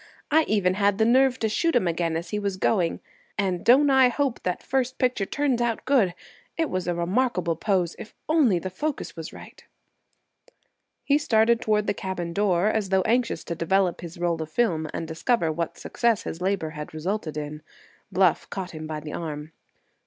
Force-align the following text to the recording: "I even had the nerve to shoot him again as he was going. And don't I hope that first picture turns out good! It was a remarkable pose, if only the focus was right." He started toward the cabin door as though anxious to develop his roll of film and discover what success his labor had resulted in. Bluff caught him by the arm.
"I 0.31 0.45
even 0.47 0.73
had 0.73 0.97
the 0.97 1.05
nerve 1.05 1.37
to 1.37 1.47
shoot 1.47 1.75
him 1.75 1.87
again 1.87 2.17
as 2.17 2.31
he 2.31 2.39
was 2.39 2.57
going. 2.57 3.01
And 3.37 3.63
don't 3.63 3.91
I 3.91 4.09
hope 4.09 4.41
that 4.41 4.63
first 4.63 4.97
picture 4.97 5.27
turns 5.27 5.61
out 5.61 5.85
good! 5.85 6.15
It 6.57 6.71
was 6.71 6.87
a 6.87 6.95
remarkable 6.95 7.55
pose, 7.55 7.95
if 7.99 8.15
only 8.27 8.57
the 8.57 8.71
focus 8.71 9.15
was 9.15 9.31
right." 9.31 9.63
He 11.03 11.19
started 11.19 11.61
toward 11.61 11.85
the 11.85 11.93
cabin 11.93 12.33
door 12.33 12.65
as 12.67 12.89
though 12.89 13.03
anxious 13.03 13.43
to 13.43 13.53
develop 13.53 14.01
his 14.01 14.17
roll 14.17 14.41
of 14.41 14.49
film 14.49 14.87
and 14.91 15.07
discover 15.07 15.51
what 15.51 15.77
success 15.77 16.23
his 16.23 16.41
labor 16.41 16.71
had 16.71 16.95
resulted 16.95 17.37
in. 17.37 17.61
Bluff 18.11 18.49
caught 18.49 18.71
him 18.71 18.87
by 18.87 19.01
the 19.01 19.13
arm. 19.13 19.51